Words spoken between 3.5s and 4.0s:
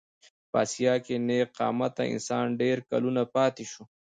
شو.